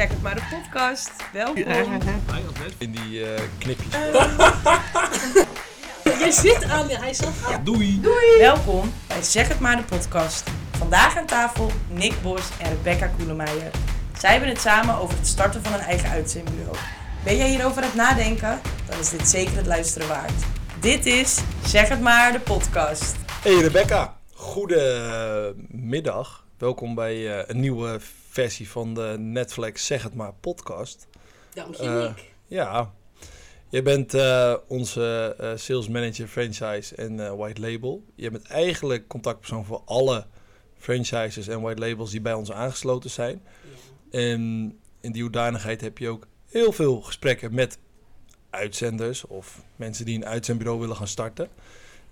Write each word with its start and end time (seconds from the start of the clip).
Zeg 0.00 0.08
het 0.08 0.22
maar, 0.22 0.34
de 0.34 0.42
podcast. 0.50 1.10
Welkom. 1.32 1.64
In 2.78 2.90
die 2.90 3.24
eh, 3.24 3.42
knipjes. 3.58 3.94
Jij 6.18 6.30
zit 6.30 6.64
aan, 6.64 6.88
hij 6.88 7.14
zat 7.14 7.32
aan. 7.46 7.64
Doei! 7.64 8.00
Welkom 8.38 8.92
bij 9.06 9.22
Zeg 9.22 9.48
het 9.48 9.60
maar, 9.60 9.76
de 9.76 9.82
podcast. 9.82 10.50
Vandaag 10.70 11.16
aan 11.16 11.26
tafel 11.26 11.70
Nick 11.88 12.22
Bos 12.22 12.42
en 12.58 12.68
Rebecca 12.68 13.10
Koelemeijer. 13.16 13.70
Zij 14.18 14.30
hebben 14.30 14.48
het 14.48 14.60
samen 14.60 14.94
over 14.94 15.16
het 15.16 15.26
starten 15.26 15.62
van 15.62 15.72
een 15.72 15.80
eigen 15.80 16.10
uitzendbureau. 16.10 16.76
Ben 17.24 17.36
jij 17.36 17.48
hierover 17.48 17.82
aan 17.82 17.88
het 17.88 17.94
nadenken? 17.94 18.60
Dan 18.88 18.98
is 18.98 19.10
dit 19.10 19.28
zeker 19.28 19.56
het 19.56 19.66
luisteren 19.66 20.08
waard. 20.08 20.42
Dit 20.78 21.06
is 21.06 21.38
Zeg 21.64 21.88
het 21.88 22.00
maar, 22.00 22.32
de 22.32 22.40
podcast. 22.40 23.16
Hey 23.42 23.54
Rebecca, 23.54 24.16
goedemiddag. 24.32 26.44
Welkom 26.60 26.94
bij 26.94 27.38
eh, 27.38 27.44
een 27.46 27.60
nieuwe 27.60 27.96
versie 28.28 28.70
van 28.70 28.94
de 28.94 29.16
Netflix 29.18 29.86
Zeg 29.86 30.02
het 30.02 30.14
maar 30.14 30.32
podcast. 30.40 31.06
Dank 31.54 31.74
je, 31.74 31.82
Eh, 31.82 32.06
Nick. 32.06 32.32
Ja, 32.46 32.92
je 33.68 33.82
bent 33.82 34.14
eh, 34.14 34.54
onze 34.68 35.34
sales 35.56 35.88
manager 35.88 36.26
franchise 36.26 36.94
en 36.94 37.36
white 37.36 37.60
label. 37.60 38.04
Je 38.14 38.30
bent 38.30 38.46
eigenlijk 38.46 39.08
contactpersoon 39.08 39.64
voor 39.64 39.82
alle 39.84 40.26
franchises 40.78 41.48
en 41.48 41.60
white 41.60 41.80
labels 41.80 42.10
die 42.10 42.20
bij 42.20 42.32
ons 42.32 42.52
aangesloten 42.52 43.10
zijn. 43.10 43.42
En 44.10 44.40
in 45.00 45.12
die 45.12 45.22
hoedanigheid 45.22 45.80
heb 45.80 45.98
je 45.98 46.08
ook 46.08 46.26
heel 46.46 46.72
veel 46.72 47.00
gesprekken 47.00 47.54
met 47.54 47.78
uitzenders 48.50 49.26
of 49.26 49.62
mensen 49.76 50.04
die 50.04 50.16
een 50.16 50.26
uitzendbureau 50.26 50.80
willen 50.80 50.96
gaan 50.96 51.08
starten. 51.08 51.48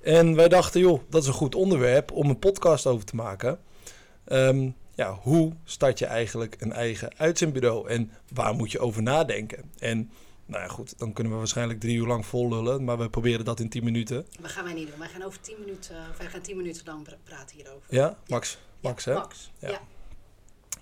En 0.01 0.35
wij 0.35 0.49
dachten, 0.49 0.81
joh, 0.81 1.01
dat 1.09 1.23
is 1.23 1.29
een 1.29 1.35
goed 1.35 1.55
onderwerp 1.55 2.13
om 2.13 2.29
een 2.29 2.39
podcast 2.39 2.87
over 2.87 3.05
te 3.05 3.17
maken. 3.17 3.59
Ehm, 4.29 4.71
ja, 4.95 5.13
hoe 5.23 5.53
start 5.65 5.99
je 5.99 6.07
eigenlijk 6.07 6.57
een 6.59 6.73
eigen 6.73 7.11
uitzendbureau 7.17 7.89
en 7.89 8.11
waar 8.33 8.55
moet 8.55 8.73
je 8.73 8.79
over 8.79 9.03
nadenken? 9.03 9.71
En 9.79 10.11
nou 10.47 10.63
ja, 10.63 10.69
goed, 10.69 10.99
dan 10.99 11.13
kunnen 11.13 11.33
we 11.33 11.39
waarschijnlijk 11.39 11.81
drie 11.81 11.97
uur 11.97 12.07
lang 12.07 12.27
vol 12.27 12.49
lullen, 12.49 12.85
maar 12.85 12.99
we 12.99 13.11
proberen 13.11 13.45
dat 13.45 13.61
in 13.61 13.69
tien 13.69 13.85
minuten. 13.85 14.27
Dat 14.41 14.51
gaan 14.51 14.65
wij 14.65 14.73
niet 14.73 14.89
doen. 14.89 14.99
Wij 14.99 15.09
gaan 15.09 15.23
over 15.23 15.41
10 15.41 15.57
minuten, 15.61 15.97
of 16.11 16.19
wij 16.19 16.27
gaan 16.27 16.41
10 16.41 16.57
minuten 16.57 16.83
lang 16.87 17.03
pra- 17.03 17.17
praten 17.25 17.57
hierover. 17.57 17.87
Ja, 17.95 18.17
Max? 18.27 18.59
Max, 18.81 19.05
hè? 19.05 19.15
Max. 19.15 19.51
Ja. 19.59 19.69
Ja. 19.69 19.81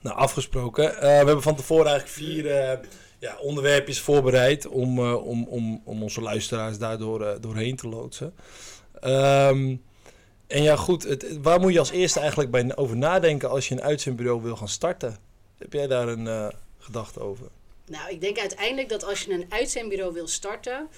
Nou, 0.00 0.16
afgesproken. 0.16 0.94
Eh, 0.94 1.00
we 1.00 1.06
hebben 1.06 1.42
van 1.42 1.56
tevoren 1.56 1.86
eigenlijk 1.86 2.18
vier 2.18 2.50
eh, 2.50 2.78
ja, 3.18 3.36
onderwerpjes 3.38 4.00
voorbereid 4.00 4.66
om, 4.66 4.98
eh, 4.98 5.26
om, 5.26 5.44
om, 5.44 5.80
om 5.84 6.02
onze 6.02 6.20
luisteraars 6.20 6.78
daardoor 6.78 7.22
eh, 7.22 7.40
doorheen 7.40 7.76
te 7.76 7.88
loodsen. 7.88 8.34
Ehm, 9.00 9.76
en 10.46 10.62
ja, 10.62 10.76
goed, 10.76 11.02
het, 11.02 11.38
waar 11.42 11.60
moet 11.60 11.72
je 11.72 11.78
als 11.78 11.90
eerste 11.90 12.20
eigenlijk 12.20 12.50
bij 12.50 12.76
over 12.76 12.96
nadenken 12.96 13.50
als 13.50 13.68
je 13.68 13.74
een 13.74 13.82
uitzendbureau 13.82 14.42
wil 14.42 14.56
gaan 14.56 14.68
starten? 14.68 15.16
Heb 15.58 15.72
jij 15.72 15.86
daar 15.86 16.08
een 16.08 16.26
eh, 16.26 16.48
gedachte 16.78 17.20
over? 17.20 17.46
Nou, 17.86 18.10
ik 18.10 18.20
denk 18.20 18.38
uiteindelijk 18.38 18.88
dat 18.88 19.04
als 19.04 19.22
je 19.22 19.32
een 19.32 19.46
uitzendbureau 19.48 20.12
wil 20.12 20.28
starten, 20.28 20.88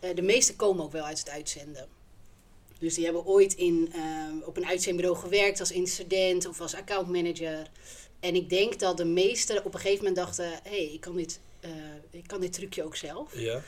eh, 0.00 0.14
de 0.14 0.22
meeste 0.22 0.56
komen 0.56 0.84
ook 0.84 0.92
wel 0.92 1.04
uit 1.04 1.18
het 1.18 1.30
uitzenden. 1.30 1.88
Dus 2.78 2.94
die 2.94 3.04
hebben 3.04 3.26
ooit 3.26 3.54
in, 3.54 3.92
eh, 3.92 4.46
op 4.46 4.56
een 4.56 4.66
uitzendbureau 4.66 5.16
gewerkt 5.16 5.60
als 5.60 5.72
incident 5.72 6.46
of 6.46 6.60
als 6.60 6.74
accountmanager. 6.74 7.70
En 8.20 8.34
ik 8.34 8.48
denk 8.48 8.78
dat 8.78 8.96
de 8.96 9.04
meesten 9.04 9.64
op 9.64 9.74
een 9.74 9.80
gegeven 9.80 10.04
moment 10.04 10.16
dachten, 10.16 10.44
hé, 10.44 10.58
hey, 10.62 10.92
ik, 10.92 11.00
kan 11.00 11.16
dit, 11.16 11.40
ik 12.10 12.26
kan 12.26 12.40
dit 12.40 12.52
trucje 12.52 12.84
ook 12.84 12.96
zelf. 12.96 13.38
Ja. 13.38 13.62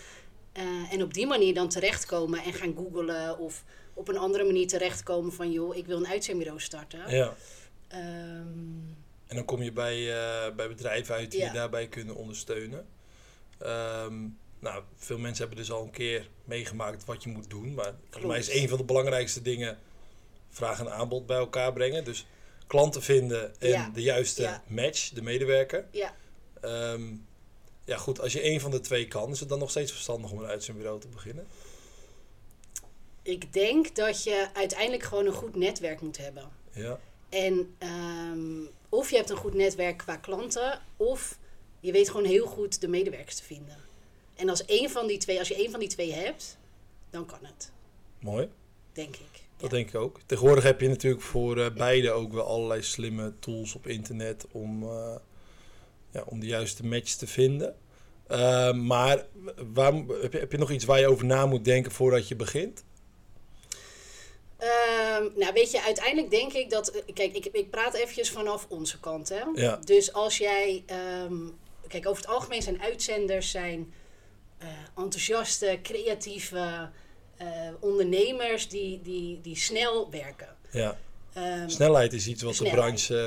En 0.90 1.02
op 1.02 1.14
die 1.14 1.26
manier 1.26 1.54
dan 1.54 1.68
terechtkomen 1.68 2.42
en 2.42 2.52
gaan 2.52 2.74
googlen 2.76 3.38
of 3.38 3.64
op 3.96 4.08
een 4.08 4.18
andere 4.18 4.44
manier 4.44 4.66
terechtkomen 4.66 5.32
van, 5.32 5.52
joh, 5.52 5.76
ik 5.76 5.86
wil 5.86 5.96
een 5.96 6.06
uitzendbureau 6.06 6.60
starten. 6.60 7.10
ja. 7.16 7.34
Ehm, 7.88 8.04
En 9.26 9.36
dan 9.36 9.44
kom 9.44 9.62
je 9.62 9.72
bij, 9.72 9.96
eh, 10.14 10.54
bij 10.54 10.68
bedrijven 10.68 11.14
uit 11.14 11.30
die 11.30 11.40
Ja. 11.40 11.46
je 11.46 11.52
daarbij 11.52 11.86
kunnen 11.88 12.14
ondersteunen. 12.14 12.86
Ehm, 13.58 14.14
nou, 14.58 14.82
veel 14.96 15.18
mensen 15.18 15.46
hebben 15.46 15.64
dus 15.64 15.72
al 15.72 15.82
een 15.82 15.90
keer 15.90 16.28
meegemaakt 16.44 17.04
wat 17.04 17.22
je 17.22 17.28
moet 17.28 17.50
doen. 17.50 17.74
Maar 17.74 17.94
volgens 18.10 18.24
mij 18.32 18.38
is 18.38 18.62
een 18.62 18.68
van 18.68 18.78
de 18.78 18.84
belangrijkste 18.84 19.42
dingen 19.42 19.78
vraag 20.50 20.80
en 20.80 20.92
aanbod 20.92 21.26
bij 21.26 21.36
elkaar 21.36 21.72
brengen. 21.72 22.04
Dus 22.04 22.26
klanten 22.66 23.02
vinden 23.02 23.60
en 23.60 23.68
Ja. 23.68 23.90
de 23.94 24.02
juiste 24.02 24.42
Ja. 24.42 24.62
match, 24.66 25.10
de 25.10 25.22
medewerker. 25.22 25.86
ja, 25.90 26.14
Ehm, 26.60 27.02
ja 27.84 27.96
goed, 27.96 28.20
als 28.20 28.32
je 28.32 28.40
één 28.40 28.60
van 28.60 28.70
de 28.70 28.80
twee 28.80 29.08
kan, 29.08 29.30
is 29.30 29.40
het 29.40 29.48
dan 29.48 29.58
nog 29.58 29.70
steeds 29.70 29.92
verstandig 29.92 30.30
om 30.30 30.38
een 30.38 30.46
uitzendbureau 30.48 31.00
te 31.00 31.08
beginnen? 31.08 31.46
Ik 33.26 33.52
denk 33.52 33.94
dat 33.94 34.22
je 34.24 34.48
uiteindelijk 34.52 35.02
gewoon 35.02 35.26
een 35.26 35.32
goed 35.32 35.56
netwerk 35.56 36.00
moet 36.00 36.16
hebben. 36.18 36.48
Ja, 36.72 36.98
En 37.28 37.74
ehm, 37.78 38.64
of 38.88 39.10
je 39.10 39.16
hebt 39.16 39.30
een 39.30 39.36
goed 39.36 39.54
netwerk 39.54 39.96
qua 39.96 40.16
klanten, 40.16 40.80
of 40.96 41.38
je 41.80 41.92
weet 41.92 42.10
gewoon 42.10 42.26
heel 42.26 42.46
goed 42.46 42.80
de 42.80 42.88
medewerkers 42.88 43.36
te 43.36 43.42
vinden. 43.42 43.76
En 44.34 44.48
als, 44.48 44.64
één 44.64 44.90
van 44.90 45.06
die 45.06 45.18
twee, 45.18 45.38
als 45.38 45.48
je 45.48 45.54
één 45.54 45.70
van 45.70 45.80
die 45.80 45.88
twee 45.88 46.12
hebt, 46.12 46.58
dan 47.10 47.26
kan 47.26 47.38
het, 47.42 47.72
mooi. 48.20 48.48
denk 48.92 49.16
ik. 49.16 49.44
Dat 49.56 49.70
Ja. 49.70 49.76
denk 49.76 49.88
ik 49.88 49.94
ook. 49.94 50.20
Tegenwoordig 50.26 50.64
heb 50.64 50.80
je 50.80 50.88
natuurlijk 50.88 51.22
voor 51.22 51.58
eh, 51.58 51.74
beide 51.74 52.10
ook 52.10 52.32
wel 52.32 52.44
allerlei 52.44 52.82
slimme 52.82 53.32
tools 53.38 53.74
op 53.74 53.86
internet 53.86 54.46
om, 54.52 54.82
eh, 54.82 55.16
ja, 56.10 56.22
om 56.26 56.40
de 56.40 56.46
juiste 56.46 56.86
match 56.86 57.12
te 57.14 57.26
vinden. 57.26 57.76
Eh, 58.26 58.72
maar 58.72 59.26
waar, 59.72 59.92
heb, 59.94 60.32
je, 60.32 60.38
heb 60.38 60.52
je 60.52 60.58
nog 60.58 60.70
iets 60.70 60.84
waar 60.84 61.00
je 61.00 61.08
over 61.08 61.24
na 61.26 61.46
moet 61.46 61.64
denken 61.64 61.92
voordat 61.92 62.28
je 62.28 62.36
begint? 62.36 62.84
Ehm, 64.58 65.24
nou, 65.34 65.52
weet 65.52 65.70
je, 65.70 65.82
uiteindelijk 65.82 66.30
denk 66.30 66.52
ik 66.52 66.70
dat. 66.70 66.88
eh, 66.88 67.02
Kijk, 67.14 67.34
ik, 67.36 67.44
ik 67.46 67.70
praat 67.70 67.94
eventjes 67.94 68.30
vanaf 68.30 68.66
onze 68.68 69.00
kant. 69.00 69.28
Hè? 69.28 69.40
Ja. 69.54 69.76
Dus 69.84 70.12
als 70.12 70.38
jij. 70.38 70.82
ehm, 70.86 71.36
kijk, 71.88 72.08
over 72.08 72.22
het 72.22 72.30
algemeen 72.32 72.62
zijn 72.62 72.82
uitzenders 72.82 73.50
zijn 73.50 73.92
eh, 74.58 74.68
enthousiaste, 74.96 75.78
creatieve 75.82 76.90
eh, 77.36 77.46
ondernemers 77.80 78.68
die, 78.68 79.00
die, 79.02 79.40
die 79.40 79.56
snel 79.56 80.10
werken. 80.10 80.56
Ja. 80.70 80.98
Ehm, 81.32 81.68
Snelheid 81.68 82.12
is 82.12 82.26
iets 82.26 82.42
wat 82.42 82.56
de 82.56 82.70
branche 82.70 83.18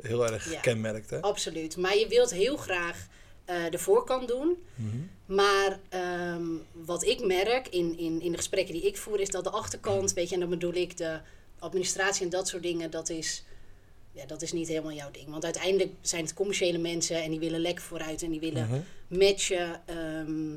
eh, 0.00 0.06
heel 0.08 0.26
erg 0.26 0.52
Ja. 0.52 0.60
kenmerkt. 0.60 1.10
Hè? 1.10 1.20
Absoluut. 1.20 1.76
Maar 1.76 1.96
je 1.96 2.08
wilt 2.08 2.30
heel 2.30 2.56
graag 2.56 3.06
eh, 3.44 3.70
de 3.70 3.78
voorkant 3.78 4.28
doen. 4.28 4.62
Mhm. 4.74 4.96
Maar 5.26 5.80
ehm, 5.88 6.46
wat 6.72 7.04
ik 7.04 7.26
merk 7.26 7.68
in, 7.68 7.98
in, 7.98 8.20
in 8.20 8.30
de 8.30 8.36
gesprekken 8.36 8.74
die 8.74 8.86
ik 8.86 8.96
voer, 8.96 9.20
is 9.20 9.30
dat 9.30 9.44
de 9.44 9.50
achterkant, 9.50 10.12
weet 10.12 10.28
je, 10.28 10.34
en 10.34 10.40
dan 10.40 10.50
bedoel 10.50 10.74
ik 10.74 10.96
de 10.96 11.20
administratie 11.58 12.24
en 12.24 12.30
dat 12.30 12.48
soort 12.48 12.62
dingen, 12.62 12.90
dat 12.90 13.08
is, 13.08 13.44
ja, 14.12 14.26
dat 14.26 14.42
is 14.42 14.52
niet 14.52 14.68
helemaal 14.68 14.92
jouw 14.92 15.10
ding. 15.10 15.28
Want 15.30 15.44
uiteindelijk 15.44 15.92
zijn 16.00 16.22
het 16.24 16.34
commerciële 16.34 16.78
mensen 16.78 17.22
en 17.22 17.30
die 17.30 17.38
willen 17.40 17.60
lekker 17.60 17.84
vooruit 17.84 18.22
en 18.22 18.30
die 18.30 18.40
willen 18.40 18.68
Mhm. 18.68 18.80
matchen 19.20 19.82
ehm, 19.86 20.56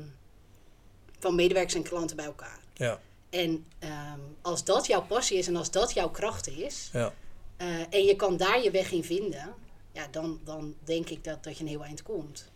van 1.18 1.34
medewerkers 1.34 1.74
en 1.74 1.82
klanten 1.82 2.16
bij 2.16 2.24
elkaar. 2.24 2.60
Ja, 2.74 3.00
En 3.30 3.64
ehm, 3.78 4.18
als 4.42 4.64
dat 4.64 4.86
jouw 4.86 5.02
passie 5.06 5.38
is 5.38 5.46
en 5.46 5.56
als 5.56 5.70
dat 5.70 5.92
jouw 5.94 6.10
kracht 6.10 6.48
is, 6.48 6.90
ja. 6.92 7.12
eh, 7.56 7.66
en 7.90 8.04
je 8.04 8.16
kan 8.16 8.36
daar 8.36 8.62
je 8.62 8.70
weg 8.70 8.90
in 8.92 9.04
vinden, 9.04 9.54
ja, 9.92 10.06
dan, 10.10 10.40
dan 10.44 10.74
denk 10.84 11.08
ik 11.08 11.24
dat, 11.24 11.44
dat 11.44 11.56
je 11.56 11.62
een 11.62 11.68
heel 11.70 11.84
eind 11.84 12.02
komt. 12.02 12.50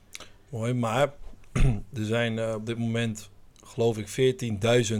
Mooi, 0.52 0.72
maar 0.72 1.12
er 1.98 2.04
zijn 2.04 2.38
eh, 2.38 2.54
op 2.54 2.66
dit 2.66 2.78
moment, 2.78 3.30
geloof 3.64 3.98
ik, 3.98 4.34
14.000 4.92 4.98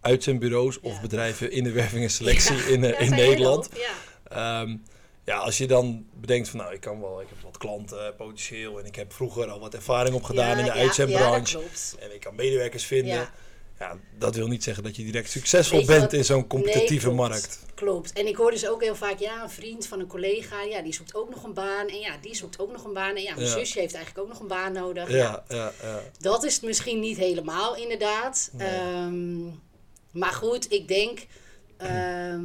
uitzendbureaus 0.00 0.80
of 0.80 1.00
bedrijven 1.00 1.50
in 1.52 1.64
de 1.64 1.70
werving 1.70 2.02
en 2.02 2.10
selectie 2.10 2.56
in, 2.56 2.84
eh, 2.84 2.90
Ja, 2.90 2.98
in 2.98 3.10
Nederland. 3.10 3.68
Ja. 3.74 4.60
Ehm, 4.62 4.76
ja, 5.24 5.36
als 5.36 5.58
je 5.58 5.66
dan 5.66 6.06
bedenkt 6.14 6.48
van 6.48 6.58
nou, 6.58 6.74
ik 6.74 6.80
kan 6.80 7.00
wel, 7.00 7.20
ik 7.20 7.28
heb 7.28 7.40
wat 7.40 7.58
klanten 7.58 8.14
potentieel 8.16 8.78
en 8.78 8.84
ik 8.84 8.94
heb 8.94 9.12
vroeger 9.12 9.50
al 9.50 9.60
wat 9.60 9.74
ervaring 9.74 10.14
opgedaan 10.14 10.58
in 10.58 10.64
de 10.64 10.72
uitzendbranche 10.72 11.58
en 11.98 12.14
ik 12.14 12.20
kan 12.20 12.34
medewerkers 12.34 12.84
vinden. 12.84 13.28
Ja. 13.78 13.96
Dat 14.18 14.34
wil 14.36 14.46
niet 14.46 14.62
zeggen 14.64 14.82
dat 14.82 14.96
je 14.96 15.04
direct 15.04 15.30
succesvol 15.30 15.78
je 15.80 15.84
bent 15.86 16.00
wat- 16.00 16.12
in 16.12 16.24
zo'n 16.24 16.46
competitieve 16.46 17.06
Nee, 17.06 17.14
klopt. 17.16 17.30
markt. 17.30 17.58
Klopt. 17.74 18.12
En 18.12 18.26
ik 18.26 18.36
hoor 18.36 18.50
dus 18.50 18.68
ook 18.68 18.82
heel 18.82 18.94
vaak, 18.96 19.18
ja, 19.18 19.42
een 19.42 19.50
vriend 19.50 19.86
van 19.86 20.00
een 20.00 20.06
collega, 20.06 20.62
ja, 20.62 20.82
die 20.82 20.92
zoekt 20.94 21.14
ook 21.14 21.30
nog 21.30 21.44
een 21.44 21.54
baan. 21.54 21.86
En 21.88 21.98
ja, 21.98 22.16
die 22.20 22.34
zoekt 22.34 22.58
ook 22.58 22.72
nog 22.72 22.84
een 22.84 22.92
baan. 22.92 23.16
En 23.16 23.22
ja, 23.22 23.34
mijn 23.34 23.46
Ja. 23.46 23.52
zusje 23.52 23.78
heeft 23.80 23.94
eigenlijk 23.94 24.24
ook 24.26 24.32
nog 24.32 24.40
een 24.42 24.48
baan 24.48 24.72
nodig. 24.72 25.10
Ja, 25.10 25.44
ja, 25.48 25.72
ja. 25.82 26.00
Dat 26.18 26.44
is 26.44 26.54
het 26.54 26.62
misschien 26.62 27.00
niet 27.00 27.16
helemaal, 27.16 27.76
inderdaad. 27.76 28.50
Nee. 28.52 28.68
Ehm, 28.68 29.44
maar 30.10 30.32
goed, 30.32 30.72
ik 30.72 30.88
denk... 30.88 31.26
ehm, 31.76 32.42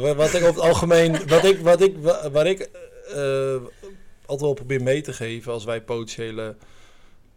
Wa- 0.00 0.14
Wat 0.14 0.28
ik 0.28 0.34
over 0.34 0.46
het 0.46 0.58
algemeen, 0.58 1.12
wat 1.28 1.44
ik, 1.44 1.58
wat 1.60 1.80
ik, 1.80 1.96
wa- 1.98 2.30
waar 2.30 2.46
ik 2.46 2.60
eh, 3.08 3.56
altijd 4.20 4.40
wel 4.40 4.52
probeer 4.54 4.82
mee 4.82 5.00
te 5.00 5.12
geven 5.12 5.52
als 5.52 5.64
wij 5.64 5.82
potentiële 5.82 6.56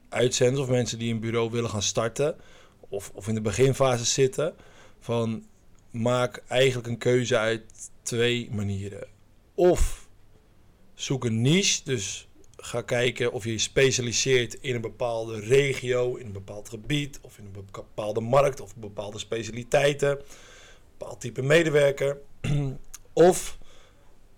uitzenders 0.09 0.61
of 0.61 0.69
mensen 0.69 0.99
die 0.99 1.13
een 1.13 1.19
bureau 1.19 1.51
willen 1.51 1.69
gaan 1.69 1.81
starten 1.81 2.35
of, 2.89 3.11
of 3.13 3.27
in 3.27 3.33
de 3.33 3.41
beginfase 3.41 4.05
zitten, 4.05 4.55
van 4.99 5.45
maak 5.91 6.43
eigenlijk 6.47 6.87
een 6.87 6.97
keuze 6.97 7.37
uit 7.37 7.63
twee 8.01 8.49
manieren. 8.51 9.07
Of 9.53 10.07
zoek 10.93 11.25
een 11.25 11.41
niche, 11.41 11.81
dus 11.83 12.27
ga 12.57 12.81
kijken 12.81 13.31
of 13.31 13.43
je 13.43 13.51
je 13.51 13.57
specialiseert 13.57 14.53
in 14.53 14.75
een 14.75 14.81
bepaalde 14.81 15.39
regio, 15.39 16.15
in 16.15 16.25
een 16.25 16.31
bepaald 16.31 16.69
gebied 16.69 17.19
of 17.21 17.37
in 17.37 17.45
een 17.45 17.65
bepaalde 17.71 18.19
markt 18.19 18.59
of 18.59 18.75
bepaalde 18.75 19.19
specialiteiten, 19.19 20.09
een 20.09 20.25
bepaald 20.97 21.21
type 21.21 21.41
medewerker. 21.41 22.17
of 23.13 23.57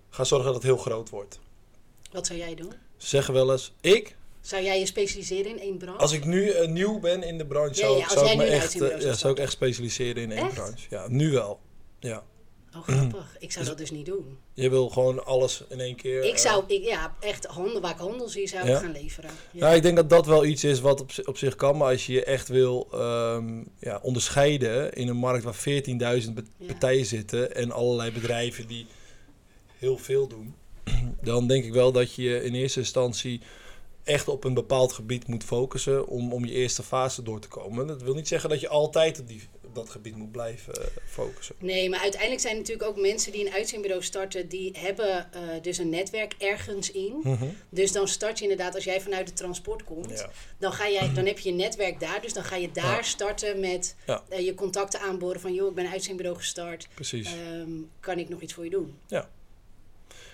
ga 0.09 0.23
zorgen 0.23 0.45
dat 0.45 0.55
het 0.55 0.63
heel 0.63 0.77
groot 0.77 1.09
wordt. 1.09 1.39
wat 2.11 2.27
zou 2.27 2.39
jij 2.39 2.55
doen? 2.55 2.73
zeggen 2.97 3.33
wel 3.33 3.51
eens, 3.51 3.73
ik, 3.81 4.15
Zou 4.41 4.63
jij 4.63 4.79
je 4.79 4.85
specialiseren 4.85 5.51
in 5.51 5.59
één 5.59 5.77
branche? 5.77 5.99
als 6.01 6.11
ik 6.11 6.25
nu 6.25 6.49
eh, 6.49 6.67
nieuw 6.67 6.99
ben 6.99 7.23
in 7.23 7.37
de 7.37 7.45
branche, 7.45 7.73
zou, 7.73 7.97
ja, 7.97 8.03
ik- 8.03 8.09
zou 8.09 8.37
me 8.37 8.43
echt, 8.43 8.81
eh, 8.81 9.01
ja, 9.01 9.13
zou 9.13 9.33
ik 9.33 9.39
echt 9.39 9.51
specialiseren 9.51 10.23
in 10.23 10.31
één 10.31 10.45
Echt? 10.45 10.53
branche. 10.53 10.85
Ja, 10.89 11.05
nu 11.07 11.31
wel. 11.31 11.59
Ja. 11.99 12.23
Oh, 12.75 12.83
grappig. 12.83 13.35
Ik 13.39 13.51
zou 13.51 13.65
dat 13.65 13.77
dus 13.77 13.91
niet 13.91 14.05
doen. 14.05 14.37
Je 14.53 14.69
wil 14.69 14.89
gewoon 14.89 15.25
alles 15.25 15.63
in 15.69 15.79
één 15.79 15.95
keer. 15.95 16.23
Ik 16.23 16.33
eh, 16.33 16.37
zou, 16.39 16.63
ik, 16.67 16.83
ja, 16.83 17.15
echt 17.19 17.45
handel, 17.45 17.81
waar 17.81 17.91
ik 17.91 17.97
handel 17.97 18.29
zie, 18.29 18.47
zou 18.47 18.69
ik 18.69 18.75
gaan 18.77 18.91
leveren. 18.91 19.29
Ja. 19.51 19.59
Nou, 19.59 19.75
ik 19.75 19.81
denk 19.81 19.95
dat 19.95 20.09
dat 20.09 20.25
wel 20.25 20.45
iets 20.45 20.63
is 20.63 20.79
wat 20.79 21.01
op, 21.01 21.11
zi- 21.11 21.21
op 21.25 21.37
zich 21.37 21.55
kan. 21.55 21.77
Maar 21.77 21.91
als 21.91 22.05
je 22.05 22.13
je 22.13 22.23
echt 22.23 22.47
wil 22.47 22.87
ehm, 22.91 23.63
ja, 23.79 23.99
onderscheiden 24.01 24.93
in 24.93 25.07
een 25.07 25.15
markt 25.17 25.43
waar 25.43 25.55
14.000 25.55 26.33
be- 26.33 26.43
Ja. 26.57 26.65
partijen 26.65 27.05
zitten 27.05 27.55
en 27.55 27.71
allerlei 27.71 28.11
bedrijven 28.11 28.67
die 28.67 28.85
heel 29.77 29.97
veel 29.97 30.27
doen, 30.27 30.55
dan 31.23 31.47
denk 31.47 31.65
ik 31.65 31.73
wel 31.73 31.91
dat 31.91 32.13
je 32.15 32.43
in 32.43 32.53
eerste 32.55 32.79
instantie 32.79 33.41
echt 34.11 34.27
op 34.27 34.43
een 34.43 34.53
bepaald 34.53 34.93
gebied 34.93 35.27
moet 35.27 35.43
focussen 35.43 36.07
om, 36.07 36.33
om 36.33 36.45
je 36.45 36.51
eerste 36.51 36.83
fase 36.83 37.23
door 37.23 37.39
te 37.39 37.47
komen. 37.47 37.87
Dat 37.87 38.01
wil 38.01 38.13
niet 38.13 38.27
zeggen 38.27 38.49
dat 38.49 38.59
je 38.59 38.67
altijd 38.67 39.19
op, 39.19 39.27
die, 39.27 39.41
op 39.65 39.75
dat 39.75 39.89
gebied 39.89 40.15
moet 40.15 40.31
blijven 40.31 40.73
eh, 40.73 40.87
focussen. 41.05 41.55
Nee, 41.59 41.89
maar 41.89 41.99
uiteindelijk 41.99 42.41
zijn 42.41 42.53
er 42.53 42.59
natuurlijk 42.59 42.89
ook 42.89 42.99
mensen 43.01 43.31
die 43.31 43.45
een 43.45 43.53
uitzendbureau 43.53 44.03
starten, 44.03 44.47
die 44.47 44.71
hebben 44.77 45.33
eh, 45.33 45.41
dus 45.61 45.77
een 45.77 45.89
netwerk 45.89 46.35
ergens 46.37 46.91
in. 46.91 47.19
Mhm. 47.23 47.45
Dus 47.69 47.91
dan 47.91 48.07
start 48.07 48.37
je 48.37 48.43
inderdaad, 48.43 48.75
als 48.75 48.83
jij 48.83 49.01
vanuit 49.01 49.27
de 49.27 49.33
transport 49.33 49.83
komt, 49.83 50.09
Ja. 50.19 50.29
dan, 50.57 50.73
ga 50.73 50.89
jij, 50.89 51.13
dan 51.13 51.25
heb 51.25 51.39
je 51.39 51.49
je 51.49 51.55
netwerk 51.55 51.99
daar. 51.99 52.21
Dus 52.21 52.33
dan 52.33 52.43
ga 52.43 52.55
je 52.55 52.71
daar 52.71 52.95
Ja. 52.95 53.01
starten 53.01 53.59
met 53.59 53.95
Ja. 54.05 54.23
eh, 54.29 54.45
je 54.45 54.53
contacten 54.53 54.99
aanboren 54.99 55.41
van, 55.41 55.53
joh, 55.53 55.69
ik 55.69 55.75
ben 55.75 55.85
een 55.85 55.91
uitzendbureau 55.91 56.37
gestart. 56.37 56.87
Precies. 56.93 57.27
Ehm, 57.27 57.69
kan 57.99 58.19
ik 58.19 58.29
nog 58.29 58.41
iets 58.41 58.53
voor 58.53 58.63
je 58.63 58.69
doen? 58.69 58.97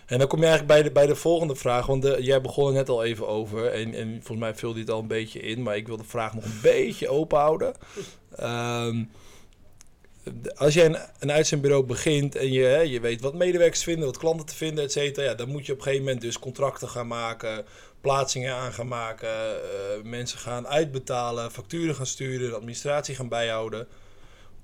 En 0.07 0.19
dan 0.19 0.27
kom 0.27 0.39
je 0.39 0.45
eigenlijk 0.45 0.73
bij 0.73 0.83
de, 0.83 0.91
bij 0.91 1.05
de 1.05 1.15
volgende 1.15 1.55
vraag. 1.55 1.85
Want 1.85 2.01
de, 2.01 2.17
jij 2.19 2.41
begon 2.41 2.67
er 2.67 2.73
net 2.73 2.89
al 2.89 3.03
even 3.03 3.27
over. 3.27 3.71
En, 3.71 3.93
en 3.93 4.09
volgens 4.23 4.39
mij 4.39 4.73
je 4.73 4.79
het 4.79 4.89
al 4.89 4.99
een 4.99 5.07
beetje 5.07 5.39
in. 5.39 5.63
Maar 5.63 5.75
ik 5.75 5.87
wil 5.87 5.97
de 5.97 6.03
vraag 6.03 6.33
nog 6.33 6.43
een 6.43 6.59
beetje 6.71 7.09
open 7.09 7.37
houden. 7.37 7.73
Ehm, 8.35 9.03
als 10.55 10.73
jij 10.73 10.85
een, 10.85 10.97
een 11.19 11.31
uitzendbureau 11.31 11.85
begint 11.85 12.35
en 12.35 12.51
je, 12.51 12.63
hè, 12.63 12.79
je 12.79 12.99
weet 12.99 13.21
wat 13.21 13.33
medewerkers 13.33 13.83
vinden, 13.83 14.05
wat 14.05 14.17
klanten 14.17 14.45
te 14.45 14.55
vinden, 14.55 14.83
et 14.83 14.91
cetera. 14.91 15.25
Ja, 15.25 15.33
dan 15.33 15.49
moet 15.49 15.65
je 15.65 15.71
op 15.71 15.77
een 15.77 15.83
gegeven 15.83 16.05
moment 16.05 16.21
dus 16.21 16.39
contracten 16.39 16.89
gaan 16.89 17.07
maken, 17.07 17.65
plaatsingen 18.01 18.53
aan 18.53 18.73
gaan 18.73 18.87
maken, 18.87 19.29
eh, 19.29 20.03
mensen 20.03 20.39
gaan 20.39 20.67
uitbetalen, 20.67 21.51
facturen 21.51 21.95
gaan 21.95 22.05
sturen, 22.05 22.55
administratie 22.55 23.15
gaan 23.15 23.29
bijhouden. 23.29 23.87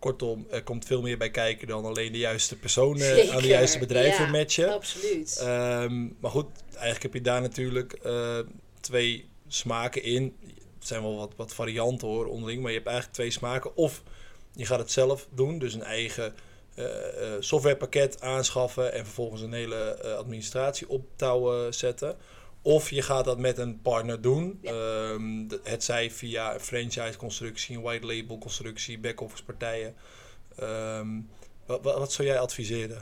Kortom, 0.04 0.48
er 0.50 0.64
komt 0.64 0.86
veel 0.86 1.02
meer 1.02 1.18
bij 1.18 1.30
kijken 1.30 1.68
dan 1.68 1.86
alleen 1.86 2.12
de 2.12 2.18
juiste 2.18 2.58
personen 2.58 3.32
aan 3.32 3.42
de 3.42 3.48
juiste 3.48 3.80
bedrijven 3.80 4.26
ja, 4.26 4.32
matchen. 4.32 4.74
Absoluut. 4.74 5.38
Ehm, 5.38 6.08
maar 6.20 6.32
goed, 6.32 6.48
eigenlijk 6.70 7.04
heb 7.04 7.14
je 7.14 7.22
daar 7.22 7.42
natuurlijk 7.42 7.94
eh, 7.94 8.40
twee 8.80 9.30
smaken 9.48 10.04
in. 10.04 10.36
Het 10.80 10.88
zijn 10.88 11.02
wel 11.02 11.18
wat, 11.18 11.34
wat 11.36 11.54
varianten 11.54 12.08
hoor, 12.08 12.26
onderling. 12.26 12.62
Maar 12.62 12.72
je 12.72 12.78
hebt 12.78 12.90
eigenlijk 12.90 13.18
twee 13.18 13.32
smaken. 13.32 13.76
Of 13.76 14.04
je 14.54 14.66
gaat 14.66 14.80
het 14.80 14.92
zelf 14.92 15.28
doen, 15.32 15.60
dus 15.60 15.74
een 15.74 15.84
eigen 15.84 16.34
eh, 16.76 17.36
eh, 17.36 17.42
softwarepakket 17.42 18.22
aanschaffen 18.22 18.94
en 18.94 19.06
vervolgens 19.06 19.42
een 19.42 19.54
hele 19.54 19.76
eh, 19.76 20.14
administratie 20.14 20.90
op 20.90 21.06
touwen 21.16 21.74
zetten. 21.74 22.18
Of 22.65 22.89
je 22.89 23.01
gaat 23.01 23.25
dat 23.25 23.38
met 23.38 23.57
een 23.57 23.81
partner 23.81 24.21
doen. 24.21 24.60
Ja. 24.62 24.71
Ehm, 24.71 25.50
het 25.63 25.83
zij 25.83 26.12
via 26.12 26.54
een 26.54 26.60
franchise 26.60 27.18
constructie, 27.18 27.75
een 27.75 27.81
white 27.81 28.06
label 28.06 28.38
constructie, 28.38 29.00
back-office 29.00 29.44
partijen. 29.44 29.95
Ehm, 30.56 31.07
wat, 31.65 31.83
wat, 31.83 31.98
wat 31.98 32.12
zou 32.12 32.27
jij 32.27 32.39
adviseren? 32.39 33.01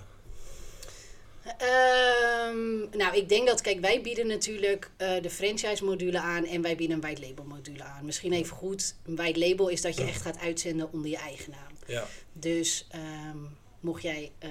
Ehm, 1.58 2.98
nou, 2.98 3.16
ik 3.16 3.30
denk 3.30 3.48
dat, 3.48 3.62
kijk, 3.62 3.80
wij 3.80 4.02
bieden 4.02 4.28
natuurlijk 4.28 4.92
eh, 4.98 5.22
de 5.22 5.30
franchise 5.30 5.84
module 5.84 6.20
aan 6.20 6.46
en 6.46 6.62
wij 6.62 6.76
bieden 6.76 6.96
een 6.96 7.02
white 7.02 7.22
label 7.28 7.44
module 7.44 7.84
aan. 7.84 8.06
Misschien 8.06 8.34
even 8.34 8.56
goed, 8.56 8.96
een 9.06 9.16
white 9.16 9.40
label 9.40 9.68
is 9.68 9.82
dat 9.82 9.98
je 9.98 10.04
echt 10.14 10.22
gaat 10.22 10.40
uitzenden 10.40 10.94
onder 10.94 11.10
je 11.10 11.18
eigen 11.18 11.52
naam. 11.52 11.78
Ja. 11.88 12.06
Dus 12.34 12.88
mocht 13.80 14.02
jij 14.02 14.32
eh, 14.40 14.50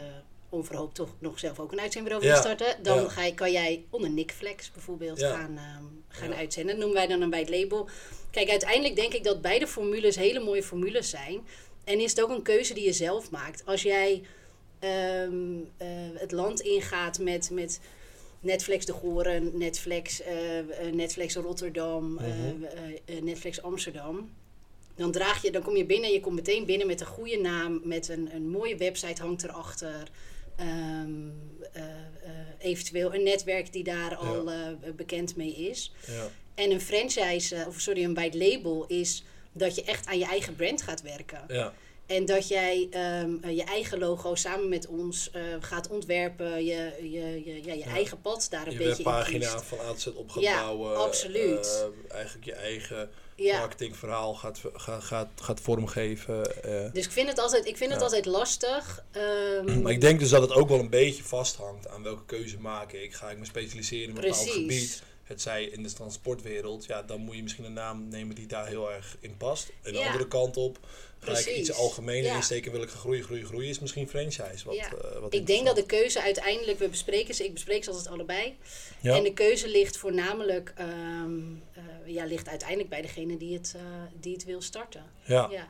onverhoopt 0.50 0.94
toch 0.94 1.08
nog 1.18 1.38
zelf 1.38 1.58
ook 1.58 1.72
een 1.72 1.80
uitzendbureau 1.80 2.24
Ja, 2.24 2.28
willen 2.32 2.44
starten, 2.56 2.82
dan 2.82 3.02
ja. 3.02 3.08
ga 3.08 3.24
je, 3.24 3.34
kan 3.34 3.52
jij 3.52 3.84
onder 3.90 4.10
Nickflex 4.10 4.70
bijvoorbeeld 4.72 5.20
Ja. 5.20 5.30
gaan, 5.36 5.56
ehm, 5.56 5.84
gaan 6.08 6.34
uitzenden. 6.34 6.70
Dat 6.74 6.84
noemen 6.84 6.96
wij 6.98 7.06
dan 7.06 7.20
een 7.20 7.30
white 7.30 7.58
label. 7.58 7.88
Kijk, 8.30 8.48
uiteindelijk 8.50 8.96
denk 8.96 9.12
ik 9.12 9.24
dat 9.24 9.40
beide 9.42 9.66
formules 9.66 10.16
hele 10.16 10.40
mooie 10.40 10.62
formules 10.62 11.10
zijn. 11.10 11.40
En 11.84 12.00
is 12.00 12.10
het 12.10 12.22
ook 12.22 12.30
een 12.30 12.42
keuze 12.42 12.74
die 12.74 12.84
je 12.84 12.92
zelf 12.92 13.30
maakt. 13.30 13.66
Als 13.66 13.82
jij 13.82 14.22
ehm, 14.78 15.58
eh, 15.76 15.88
het 16.14 16.32
land 16.32 16.60
ingaat 16.60 17.18
met, 17.18 17.50
met 17.50 17.80
Netflix 18.40 18.84
de 18.84 18.92
Goren, 18.92 19.50
Netflix, 19.58 20.22
eh, 20.22 20.58
eh, 20.58 20.92
Netflix 20.94 21.34
Rotterdam, 21.34 22.12
Mhm. 22.12 23.24
Netflix 23.24 23.62
Amsterdam. 23.62 24.30
Dan, 24.96 25.12
draag 25.12 25.42
je, 25.42 25.50
dan 25.50 25.62
kom 25.62 25.76
je 25.76 25.84
binnen 25.84 26.08
en 26.08 26.14
je 26.14 26.20
komt 26.20 26.34
meteen 26.34 26.64
binnen 26.64 26.86
met 26.86 27.00
een 27.00 27.06
goede 27.06 27.36
naam, 27.36 27.80
met 27.84 28.08
een, 28.08 28.28
een 28.34 28.48
mooie 28.48 28.76
website 28.76 29.22
hangt 29.22 29.42
erachter. 29.44 30.08
Ehm, 30.60 31.28
eh, 31.72 31.82
eh, 31.82 32.30
eventueel 32.58 33.14
een 33.14 33.22
netwerk 33.22 33.72
die 33.72 33.84
daar 33.84 34.16
al 34.16 34.50
eh, 34.50 34.58
bekend 34.96 35.36
mee 35.36 35.54
is. 35.54 35.92
Ja. 36.06 36.28
En 36.54 36.70
een 36.70 36.80
franchise, 36.80 37.64
of 37.68 37.80
sorry, 37.80 38.04
een 38.04 38.14
white 38.14 38.38
label 38.38 38.86
is 38.86 39.24
dat 39.52 39.74
je 39.74 39.84
echt 39.84 40.06
aan 40.06 40.18
je 40.18 40.24
eigen 40.24 40.56
brand 40.56 40.82
gaat 40.82 41.02
werken. 41.02 41.44
Ja. 41.48 41.72
En 42.10 42.24
dat 42.24 42.48
jij 42.48 42.86
ehm, 42.90 43.30
eh, 43.40 43.56
je 43.56 43.64
eigen 43.64 43.98
logo 43.98 44.34
samen 44.34 44.68
met 44.68 44.86
ons 44.86 45.30
eh, 45.30 45.42
gaat 45.60 45.88
ontwerpen, 45.88 46.64
je, 46.64 46.92
je, 47.02 47.42
je, 47.44 47.62
ja, 47.64 47.72
je 47.72 47.78
Ja. 47.78 47.84
eigen 47.86 48.20
pad 48.20 48.46
daar 48.50 48.66
een 48.66 48.72
je 48.72 48.78
beetje 48.78 49.02
in 49.32 49.38
kiest. 49.40 49.50
van 49.62 49.78
A 49.80 49.88
tot 49.88 50.00
Z 50.00 50.06
op 50.06 50.30
gaat 50.30 50.42
Ja, 50.42 50.60
bouwen. 50.62 50.96
absoluut. 50.96 51.84
eh, 52.08 52.14
eigenlijk 52.14 52.44
je 52.44 52.52
eigen 52.54 53.10
Ja. 53.36 53.58
marketingverhaal 53.58 54.34
gaat, 54.34 54.60
gaat, 54.74 55.02
gaat, 55.04 55.28
gaat 55.42 55.60
vormgeven. 55.60 56.62
eh. 56.64 56.92
Dus 56.92 57.04
ik 57.04 57.12
vind 57.12 57.28
het 57.28 57.38
altijd, 57.38 57.66
ik 57.66 57.76
vind 57.76 57.92
het 57.92 58.02
altijd 58.02 58.26
lastig. 58.26 59.04
ehm, 59.10 59.80
Maar 59.82 59.92
ik 59.92 60.00
denk 60.00 60.18
dus 60.20 60.28
dat 60.30 60.42
het 60.42 60.52
ook 60.52 60.68
wel 60.68 60.78
een 60.78 60.90
beetje 60.90 61.22
vasthangt 61.24 61.88
aan 61.88 62.02
welke 62.02 62.24
keuze 62.26 62.58
maak 62.58 62.92
ik. 62.92 63.14
Ga 63.14 63.30
ik 63.30 63.38
me 63.38 63.44
specialiseren 63.44 64.02
in 64.10 64.16
een 64.16 64.20
bepaald 64.22 64.50
gebied? 64.50 65.02
Het 65.30 65.40
zij 65.40 65.64
in 65.64 65.82
de 65.82 65.92
transportwereld, 65.92 66.84
ja, 66.84 67.02
dan 67.02 67.20
moet 67.20 67.36
je 67.36 67.42
misschien 67.42 67.64
een 67.64 67.72
naam 67.72 68.08
nemen 68.08 68.34
die 68.34 68.46
daar 68.46 68.66
heel 68.66 68.90
erg 68.92 69.16
in 69.20 69.36
past. 69.36 69.68
En 69.82 69.92
de 69.92 69.98
Ja. 69.98 70.06
andere 70.06 70.28
kant 70.28 70.56
op, 70.56 70.78
ga 71.18 71.26
ik 71.38 71.44
Precies. 71.44 71.56
iets 71.68 71.72
algemener 71.72 72.30
Ja. 72.30 72.36
insteken, 72.36 72.72
wil 72.72 72.82
ik 72.82 72.88
groeien, 72.88 73.22
groeien, 73.24 73.44
groeien, 73.46 73.68
is 73.68 73.78
misschien 73.78 74.08
franchise. 74.08 74.64
Wat, 74.64 74.74
Ja. 74.74 74.92
eh, 74.92 75.18
wat 75.20 75.34
ik 75.34 75.46
denk 75.46 75.66
dat 75.66 75.76
de 75.76 75.86
keuze 75.86 76.22
uiteindelijk, 76.22 76.78
we 76.78 76.88
bespreken 76.88 77.34
ze, 77.34 77.44
ik 77.44 77.52
bespreek 77.52 77.84
ze 77.84 77.90
altijd 77.90 78.08
allebei. 78.08 78.56
En 79.02 79.22
de 79.22 79.32
keuze 79.32 79.68
ligt 79.68 79.96
voornamelijk, 79.96 80.72
ehm, 80.76 81.40
eh, 81.72 81.82
ja, 82.04 82.24
ligt 82.24 82.48
uiteindelijk 82.48 82.88
bij 82.88 83.02
degene 83.02 83.36
die 83.36 83.54
het, 83.54 83.72
eh, 83.76 83.82
die 84.20 84.32
het 84.32 84.44
wil 84.44 84.60
starten. 84.62 85.04
ja. 85.24 85.68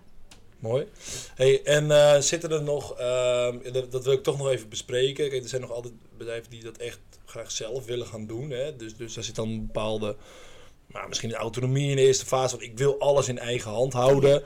Mooi. 0.61 0.87
Hey, 1.35 1.63
en 1.63 1.91
eh, 1.91 2.21
zitten 2.21 2.51
er 2.51 2.63
nog, 2.63 2.99
ehm, 2.99 3.73
dat, 3.73 3.93
dat 3.93 4.05
wil 4.05 4.13
ik 4.13 4.23
toch 4.23 4.39
nog 4.39 4.49
even 4.49 4.69
bespreken. 4.69 5.29
Kijk, 5.29 5.43
er 5.43 5.49
zijn 5.49 5.61
nog 5.61 5.73
altijd 5.73 5.95
bedrijven 6.19 6.51
die 6.51 6.63
dat 6.63 6.77
echt 6.77 6.99
graag 7.25 7.51
zelf 7.51 7.85
willen 7.85 8.07
gaan 8.07 8.27
doen. 8.27 8.51
Hè? 8.51 8.77
Dus, 8.77 8.97
dus 8.97 9.15
daar 9.15 9.25
zit 9.25 9.35
dan 9.35 9.49
een 9.49 9.67
bepaalde, 9.67 10.17
nou, 10.87 11.09
misschien 11.09 11.35
autonomie 11.35 11.91
in 11.91 11.97
de 11.97 12.03
eerste 12.03 12.27
fase. 12.27 12.57
Want 12.57 12.69
ik 12.69 12.79
wil 12.79 13.01
alles 13.01 13.29
in 13.29 13.39
eigen 13.39 13.71
hand 13.71 13.93
houden. 13.93 14.43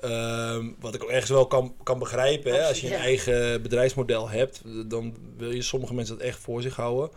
Ehm, 0.00 0.70
wat 0.80 0.94
ik 0.94 1.02
ook 1.02 1.10
ergens 1.10 1.30
wel 1.30 1.46
kan, 1.46 1.74
kan 1.82 1.98
begrijpen. 1.98 2.54
Hè? 2.54 2.66
Als 2.66 2.80
je 2.80 2.86
een 2.86 3.00
eigen 3.00 3.62
bedrijfsmodel 3.62 4.28
hebt, 4.28 4.62
dan 4.86 5.16
wil 5.36 5.50
je 5.50 5.62
sommige 5.62 5.94
mensen 5.94 6.18
dat 6.18 6.26
echt 6.26 6.38
voor 6.38 6.62
zich 6.62 6.76
houden. 6.76 7.10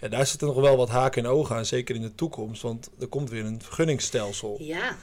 Ja, 0.00 0.08
daar 0.08 0.26
zitten 0.26 0.48
nog 0.48 0.56
wel 0.56 0.76
wat 0.76 0.88
haken 0.88 1.24
en 1.24 1.30
ogen 1.30 1.56
aan, 1.56 1.66
zeker 1.66 1.94
in 1.94 2.02
de 2.02 2.14
toekomst. 2.14 2.62
Want 2.62 2.90
er 2.98 3.06
komt 3.06 3.30
weer 3.30 3.44
een 3.44 3.62
vergunningsstelsel. 3.62 4.56
Ja, 4.60 4.96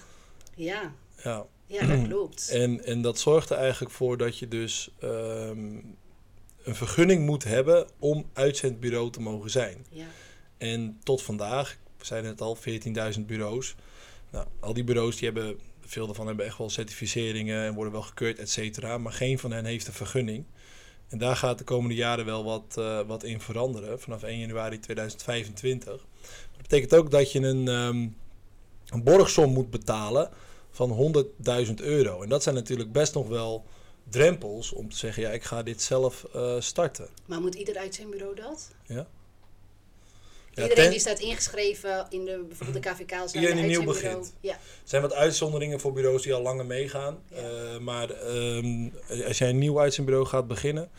ja, 0.55 0.93
Ja. 1.23 1.45
Ja, 1.65 1.85
dat 1.85 2.07
klopt. 2.07 2.49
En, 2.49 2.85
en 2.85 3.01
dat 3.01 3.19
zorgt 3.19 3.49
er 3.49 3.57
eigenlijk 3.57 3.93
voor 3.93 4.17
dat 4.17 4.37
je 4.37 4.47
dus 4.47 4.89
ehm, 4.99 5.77
een 6.63 6.75
vergunning 6.75 7.25
moet 7.25 7.43
hebben 7.43 7.87
om 7.99 8.25
uitzendbureau 8.33 9.11
te 9.11 9.21
mogen 9.21 9.49
zijn. 9.49 9.85
Ja. 9.89 10.05
En 10.57 10.99
tot 11.03 11.21
vandaag, 11.21 11.77
zeiden 12.01 12.31
het 12.31 12.41
al, 12.41 12.57
14.000 13.17 13.21
bureaus. 13.25 13.75
Nou, 14.31 14.47
al 14.59 14.73
die 14.73 14.83
bureaus 14.83 15.15
die 15.17 15.29
hebben, 15.29 15.59
veel 15.81 16.05
daarvan 16.05 16.27
hebben 16.27 16.45
echt 16.45 16.57
wel 16.57 16.69
certificeringen 16.69 17.63
en 17.65 17.73
worden 17.73 17.93
wel 17.93 18.01
gekeurd, 18.01 18.39
et 18.39 18.49
cetera. 18.49 18.97
Maar 18.97 19.13
geen 19.13 19.39
van 19.39 19.51
hen 19.51 19.65
heeft 19.65 19.87
een 19.87 19.93
vergunning. 19.93 20.45
En 21.07 21.17
daar 21.17 21.35
gaat 21.35 21.57
de 21.57 21.63
komende 21.63 21.95
jaren 21.95 22.25
wel 22.25 22.43
wat, 22.43 22.75
eh, 22.77 23.01
wat 23.07 23.23
in 23.23 23.41
veranderen, 23.41 23.99
vanaf 23.99 24.23
1 24.23 24.39
januari 24.39 24.79
2025. 24.79 26.05
Dat 26.51 26.61
betekent 26.61 26.95
ook 26.95 27.11
dat 27.11 27.31
je 27.31 27.39
een, 27.39 27.67
ehm, 27.67 28.07
een 28.85 29.03
borgsom 29.03 29.53
moet 29.53 29.69
betalen 29.69 30.29
van 30.75 31.13
100.000 31.67 31.73
euro. 31.75 32.21
En 32.21 32.29
dat 32.29 32.43
zijn 32.43 32.55
natuurlijk 32.55 32.91
best 32.91 33.13
nog 33.13 33.27
wel 33.27 33.65
drempels 34.09 34.71
om 34.71 34.89
te 34.89 34.97
zeggen, 34.97 35.23
ja, 35.23 35.29
ik 35.29 35.43
ga 35.43 35.63
dit 35.63 35.81
zelf 35.81 36.25
eh, 36.33 36.55
starten. 36.59 37.07
Maar 37.25 37.41
moet 37.41 37.55
ieder 37.55 37.77
uitzendbureau 37.77 38.35
dat? 38.35 38.71
Ja? 38.85 39.07
Iedereen 40.49 40.75
ten- 40.75 40.89
die 40.89 40.99
staat 40.99 41.19
ingeschreven 41.19 42.05
in 42.09 42.25
de, 42.25 42.45
bijvoorbeeld 42.47 42.83
de 42.83 42.89
KVK 42.89 43.33
Iedereen 43.33 43.55
die 43.55 43.65
nieuw 43.65 43.83
begint. 43.83 44.33
Ja, 44.39 44.53
Er 44.53 44.59
zijn 44.83 45.01
wat 45.01 45.13
uitzonderingen 45.13 45.79
voor 45.79 45.93
bureaus 45.93 46.23
die 46.23 46.33
al 46.33 46.41
langer 46.41 46.65
meegaan. 46.65 47.17
Ja. 47.29 47.37
Eh, 47.37 47.79
maar 47.79 48.09
ehm, 48.09 48.89
als 49.27 49.37
jij 49.37 49.49
een 49.49 49.57
nieuw 49.57 49.79
uitzendbureau 49.79 50.27
gaat 50.27 50.47
beginnen, 50.47 50.89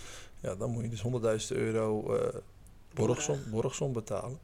ja, 0.43 0.55
dan 0.55 0.71
moet 0.71 0.83
je 0.83 0.89
dus 0.91 1.03
100.000 1.03 1.57
euro 1.57 2.15
eh 2.17 2.35
borgsom, 2.95 3.43
borgsom 3.51 3.93
betalen. 3.93 4.39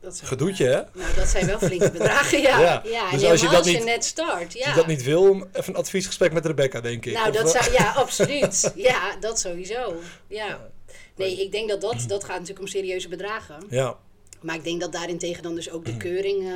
Dat 0.00 0.20
Gedoetje, 0.24 0.64
hè? 0.64 0.82
Nou, 0.92 1.14
dat 1.14 1.28
zijn 1.28 1.46
wel 1.46 1.58
flinke 1.58 1.90
bedragen, 1.98 2.40
ja. 2.40 2.60
Ja, 2.60 2.82
ja. 2.84 3.10
dus 3.10 3.24
als 3.24 3.40
je 3.40 3.46
dat 3.46 3.56
als 3.56 3.70
je 3.70 3.78
net 3.78 4.04
start, 4.04 4.52
ja. 4.52 4.64
Als 4.64 4.74
je 4.74 4.80
dat 4.80 4.86
niet 4.86 5.02
wil, 5.02 5.34
even 5.52 5.68
een 5.68 5.76
adviesgesprek 5.76 6.32
met 6.32 6.46
Rebecca, 6.46 6.80
denk 6.80 7.06
ik. 7.06 7.12
Nou, 7.12 7.28
Of, 7.28 7.36
dat 7.36 7.50
zou, 7.50 7.72
ja, 7.72 7.92
absoluut. 8.04 8.72
Ja, 8.74 9.16
dat 9.20 9.40
sowieso. 9.40 9.94
Ja. 10.26 10.70
Nee, 11.16 11.40
ik 11.40 11.52
denk 11.52 11.68
dat 11.68 11.80
dat, 11.80 12.04
dat 12.06 12.24
gaat 12.24 12.34
natuurlijk 12.34 12.60
om 12.60 12.66
serieuze 12.66 13.08
bedragen. 13.08 13.62
Ja, 13.70 13.96
Maar 14.40 14.54
ik 14.54 14.64
denk 14.64 14.80
dat 14.80 14.92
daarentegen 14.92 15.42
dan 15.42 15.54
dus 15.54 15.70
ook 15.70 15.84
de 15.84 15.96
keuring 15.96 16.48
eh, 16.48 16.52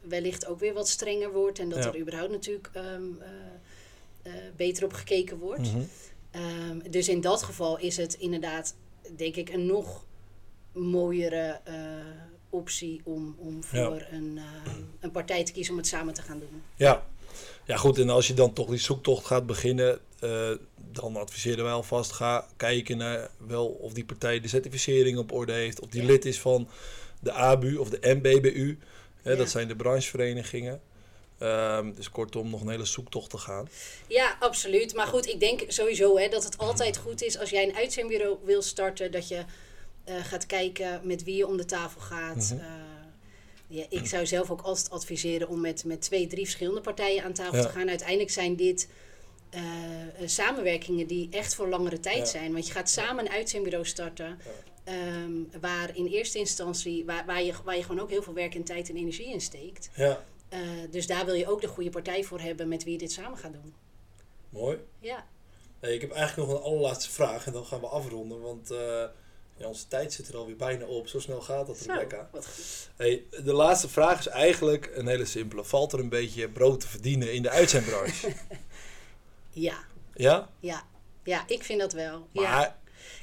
wellicht 0.00 0.46
ook 0.46 0.60
weer 0.60 0.72
wat 0.74 0.88
strenger 0.88 1.32
wordt. 1.32 1.58
En 1.58 1.68
dat 1.68 1.84
Ja. 1.84 1.92
er 1.92 1.98
überhaupt 1.98 2.30
natuurlijk 2.32 2.70
ehm, 2.72 2.84
eh, 3.20 3.28
eh, 4.22 4.32
beter 4.56 4.84
op 4.84 4.92
gekeken 4.92 5.38
wordt. 5.38 5.68
Ehm, 6.30 6.78
dus 6.90 7.08
in 7.08 7.20
dat 7.20 7.42
geval 7.42 7.78
is 7.78 7.96
het 7.96 8.14
inderdaad, 8.14 8.74
denk 9.16 9.36
ik, 9.36 9.48
een 9.48 9.66
nog 9.66 10.04
mooiere 10.72 11.60
optie 12.52 13.00
om, 13.04 13.34
om 13.38 13.64
voor 13.64 14.06
een, 14.10 14.38
eh, 14.38 14.72
een 15.00 15.10
partij 15.10 15.44
te 15.44 15.52
kiezen 15.52 15.72
om 15.72 15.78
het 15.78 15.88
samen 15.88 16.14
te 16.14 16.22
gaan 16.22 16.38
doen. 16.38 16.62
ja. 16.76 17.06
ja, 17.64 17.76
goed. 17.76 17.98
En 17.98 18.10
als 18.10 18.26
je 18.26 18.34
dan 18.34 18.52
toch 18.52 18.68
die 18.68 18.78
zoektocht 18.78 19.26
gaat 19.26 19.46
beginnen, 19.46 19.98
eh, 20.20 20.50
dan 20.92 21.16
adviseren 21.16 21.64
wij 21.64 21.72
alvast, 21.72 22.12
ga 22.12 22.46
kijken 22.56 22.96
naar 22.96 23.30
wel 23.46 23.66
of 23.66 23.92
die 23.92 24.04
partij 24.04 24.40
de 24.40 24.48
certificering 24.48 25.18
op 25.18 25.32
orde 25.32 25.52
heeft. 25.52 25.80
Of 25.80 25.88
die 25.88 26.00
Ja. 26.00 26.06
lid 26.06 26.24
is 26.24 26.40
van 26.40 26.68
de 27.20 27.32
ABU 27.32 27.76
of 27.76 27.90
de 27.90 27.98
MBBU. 28.14 28.78
Hè, 29.22 29.30
Ja. 29.30 29.36
Dat 29.36 29.50
zijn 29.50 29.68
de 29.68 29.76
brancheverenigingen. 29.76 30.80
Ehm, 31.38 31.92
dus 31.94 32.10
kortom, 32.10 32.50
nog 32.50 32.60
een 32.60 32.68
hele 32.68 32.84
zoektocht 32.84 33.30
te 33.30 33.38
gaan. 33.38 33.68
Ja, 34.06 34.36
absoluut. 34.40 34.94
Maar 34.94 35.06
goed, 35.06 35.26
ik 35.26 35.40
denk 35.40 35.62
sowieso 35.68 36.16
hè, 36.18 36.28
dat 36.28 36.44
het 36.44 36.58
altijd 36.58 36.96
goed 36.96 37.22
is 37.22 37.38
als 37.38 37.50
jij 37.50 37.68
een 37.68 37.74
uitzendbureau 37.76 38.36
wil 38.44 38.62
starten, 38.62 39.12
dat 39.12 39.28
je 39.28 39.44
eh, 40.04 40.14
gaat 40.24 40.46
kijken 40.46 41.00
met 41.04 41.24
wie 41.24 41.36
je 41.36 41.46
om 41.46 41.56
de 41.56 41.64
tafel 41.64 42.00
gaat. 42.00 42.50
Mhm. 42.54 42.58
Eh, 42.64 42.66
ja, 43.66 43.84
ik 43.88 44.06
zou 44.06 44.26
zelf 44.26 44.50
ook 44.50 44.60
altijd 44.60 44.90
adviseren 44.90 45.48
om 45.48 45.60
met, 45.60 45.84
met 45.84 46.00
twee, 46.00 46.26
drie 46.26 46.44
verschillende 46.44 46.80
partijen 46.80 47.24
aan 47.24 47.32
tafel 47.32 47.56
Ja. 47.56 47.62
te 47.62 47.68
gaan. 47.68 47.88
Uiteindelijk 47.88 48.30
zijn 48.30 48.56
dit 48.56 48.88
eh, 49.50 49.60
samenwerkingen 50.24 51.06
die 51.06 51.28
echt 51.30 51.54
voor 51.54 51.68
langere 51.68 52.00
tijd 52.00 52.16
Ja. 52.16 52.24
zijn. 52.24 52.52
Want 52.52 52.66
je 52.66 52.72
gaat 52.72 52.90
samen 52.90 53.24
een 53.24 53.30
uitzendbureau 53.32 53.84
starten. 53.86 54.38
ehm, 54.84 55.32
waar 55.60 55.96
in 55.96 56.06
eerste 56.06 56.38
instantie, 56.38 57.04
waar, 57.04 57.26
waar, 57.26 57.42
je, 57.42 57.52
waar 57.64 57.76
je 57.76 57.82
gewoon 57.82 58.00
ook 58.00 58.10
heel 58.10 58.22
veel 58.22 58.34
werk 58.34 58.54
en 58.54 58.64
tijd 58.64 58.88
en 58.88 58.96
energie 58.96 59.32
in 59.32 59.40
steekt. 59.40 59.90
Ja, 59.94 60.24
dus 60.90 61.06
daar 61.06 61.24
wil 61.24 61.34
je 61.34 61.46
ook 61.50 61.60
de 61.60 61.66
goede 61.68 61.90
partij 61.90 62.24
voor 62.24 62.40
hebben 62.40 62.68
met 62.68 62.84
wie 62.84 62.92
je 62.92 62.98
dit 62.98 63.12
samen 63.12 63.38
gaat 63.38 63.52
doen. 63.52 63.74
mooi. 64.48 64.78
Ja. 65.00 65.26
Ik 65.80 66.00
heb 66.00 66.10
eigenlijk 66.10 66.48
nog 66.48 66.58
een 66.58 66.64
allerlaatste 66.64 67.10
vraag 67.10 67.46
en 67.46 67.52
dan 67.52 67.64
gaan 67.64 67.80
we 67.80 67.86
afronden, 67.86 68.40
want 68.40 68.70
ja, 69.62 69.68
onze 69.68 69.88
tijd 69.88 70.12
zit 70.12 70.28
er 70.28 70.36
alweer 70.36 70.56
bijna 70.56 70.84
op. 70.84 71.08
Zo 71.08 71.20
snel 71.20 71.40
gaat 71.40 71.66
dat, 71.66 71.78
Rebecca. 71.80 72.30
Hey, 72.96 73.22
de 73.44 73.52
laatste 73.52 73.88
vraag 73.88 74.18
is 74.18 74.26
eigenlijk 74.26 74.90
een 74.94 75.06
hele 75.06 75.24
simpele. 75.24 75.64
Valt 75.64 75.92
er 75.92 75.98
een 75.98 76.08
beetje 76.08 76.48
brood 76.48 76.80
te 76.80 76.88
verdienen 76.88 77.32
in 77.32 77.42
de 77.42 77.50
uitzendbranche? 77.50 78.32
Ja, 79.54 79.84
ja? 80.14 80.48
ja, 80.60 80.86
ja, 81.24 81.44
ik 81.46 81.64
vind 81.64 81.80
dat 81.80 81.92
wel. 81.92 82.28
Ja. 82.32 82.42
Maar, 82.42 82.76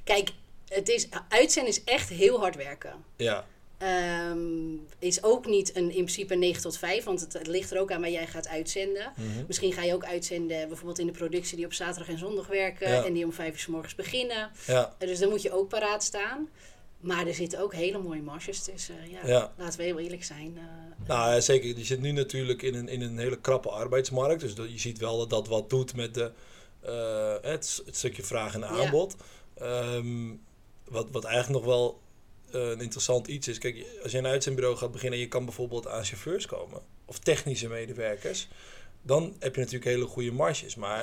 Kijk, 0.03 0.29
het 0.67 0.89
is, 0.89 1.08
uitzenden 1.29 1.72
is 1.72 1.84
echt 1.84 2.10
heel 2.10 2.39
hard 2.39 2.55
werken. 2.55 3.03
ja. 3.15 3.46
Ehm, 3.79 4.75
is 5.00 5.24
ook 5.24 5.45
niet 5.45 5.75
een, 5.75 5.83
in 5.83 5.89
principe 5.89 6.36
9 6.36 6.62
tot 6.62 6.77
5, 6.77 7.03
want 7.03 7.19
het, 7.21 7.33
het 7.33 7.48
ligt 7.48 7.71
er 7.71 7.79
ook 7.79 7.91
aan 7.91 8.01
waar 8.01 8.09
jij 8.09 8.27
gaat 8.27 8.48
uitzenden. 8.48 9.12
Mhm. 9.15 9.27
Misschien 9.48 9.74
ga 9.74 9.83
je 9.83 9.93
ook 9.93 10.05
uitzenden 10.05 10.67
bijvoorbeeld 10.67 11.00
in 11.00 11.05
de 11.05 11.12
productie 11.12 11.55
die 11.55 11.65
op 11.65 11.74
zaterdag 11.74 12.07
en 12.09 12.17
zondag 12.17 12.48
werken 12.48 12.89
Ja. 12.91 13.05
en 13.05 13.13
die 13.13 13.25
om 13.25 13.33
5 13.33 13.51
uur 13.53 13.59
s 13.59 13.67
morgens 13.67 13.95
beginnen. 13.95 14.50
Ja, 14.67 14.95
Eh, 14.98 15.07
Dus 15.07 15.19
dan 15.19 15.29
moet 15.29 15.41
je 15.41 15.51
ook 15.51 15.69
paraat 15.69 16.03
staan. 16.03 16.50
Maar 17.00 17.27
er 17.27 17.33
zitten 17.33 17.59
ook 17.59 17.74
hele 17.74 17.98
mooie 17.98 18.21
marges 18.21 18.63
tussen. 18.63 18.95
Ja, 19.09 19.27
Ja. 19.27 19.53
Laten 19.57 19.79
we 19.79 19.86
heel 19.86 20.00
eerlijk 20.00 20.24
zijn. 20.24 20.57
eh, 20.57 21.07
nou 21.07 21.41
zeker. 21.41 21.77
Je 21.77 21.86
zit 21.86 22.00
nu 22.01 22.12
natuurlijk 22.12 22.62
in 22.62 22.75
een, 22.75 22.88
in 22.88 23.01
een 23.01 23.17
hele 23.17 23.39
krappe 23.39 23.69
arbeidsmarkt. 23.69 24.41
Dus 24.41 24.55
dat, 24.55 24.71
je 24.71 24.79
ziet 24.79 24.98
wel 24.98 25.17
dat 25.17 25.29
dat 25.29 25.48
wat 25.48 25.69
doet 25.69 25.95
met 25.95 26.13
de, 26.13 26.31
eh, 26.81 27.33
het, 27.51 27.81
het 27.86 27.95
stukje 27.98 28.24
vraag 28.24 28.53
en 28.53 28.65
aanbod. 28.67 29.15
Ehm, 29.57 30.29
wat, 30.88 31.07
wat 31.12 31.24
eigenlijk 31.24 31.65
nog 31.65 31.74
wel 31.75 32.00
een 32.51 32.82
interessant 32.82 33.27
iets 33.27 33.48
is. 33.48 33.58
Kijk, 33.58 33.86
als 34.03 34.12
je 34.12 34.18
een 34.18 34.27
uitzendbureau 34.27 34.77
gaat 34.77 34.91
beginnen 34.91 35.18
en 35.20 35.24
je 35.25 35.29
kan 35.29 35.46
bijvoorbeeld 35.46 35.88
aan 35.88 36.06
chauffeurs 36.06 36.46
komen. 36.46 36.82
Of 37.06 37.20
technische 37.20 37.68
medewerkers. 37.68 38.48
Dan 39.01 39.36
heb 39.39 39.56
je 39.56 39.62
natuurlijk 39.62 39.91
hele 39.91 40.06
goede 40.06 40.32
marges. 40.32 40.75
Maar 40.75 41.00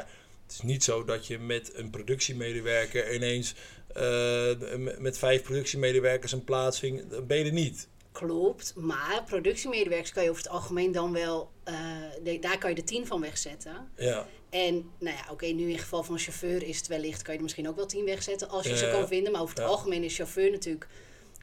het 0.46 0.52
is 0.52 0.60
niet 0.62 0.84
zo 0.84 1.04
dat 1.04 1.26
je 1.26 1.38
met 1.38 1.70
een 1.74 1.90
productiemedewerker 1.90 3.14
ineens 3.14 3.54
eh, 3.94 4.50
met- 4.98 5.18
vijf 5.18 5.42
productiemedewerkers 5.42 6.32
een 6.32 6.44
plaatsing, 6.44 7.08
dan 7.10 7.26
ben 7.26 7.38
je 7.38 7.44
er 7.44 7.52
niet. 7.52 7.88
Klopt, 8.12 8.72
maar 8.76 9.22
productiemedewerkers 9.26 10.12
kan 10.12 10.22
je 10.22 10.30
over 10.30 10.42
het 10.42 10.52
algemeen 10.52 10.92
dan 10.92 11.12
wel, 11.12 11.50
eh, 11.64 11.74
de- 12.22 12.38
daar 12.38 12.58
kan 12.58 12.70
je 12.70 12.76
de 12.76 12.84
tien 12.84 13.06
van 13.06 13.20
wegzetten. 13.20 13.90
Ja, 13.96 14.26
En 14.50 14.74
nou 14.98 15.16
ja, 15.16 15.32
oké, 15.32 15.46
nu 15.46 15.70
in 15.70 15.78
geval 15.78 16.02
van 16.02 16.18
chauffeur 16.18 16.62
is 16.62 16.76
het 16.76 16.86
wellicht, 16.86 17.22
kan 17.22 17.30
je 17.32 17.36
er 17.38 17.42
misschien 17.44 17.68
ook 17.68 17.76
wel 17.76 17.86
tien 17.86 18.04
wegzetten 18.04 18.48
als 18.48 18.64
je 18.64 18.70
Ja, 18.70 18.76
ze 18.76 18.88
kan 18.90 19.08
vinden. 19.08 19.32
Maar 19.32 19.40
over 19.40 19.54
het 19.54 19.64
Ja. 19.64 19.70
algemeen 19.70 20.02
is 20.04 20.16
chauffeur 20.16 20.50
natuurlijk, 20.50 20.86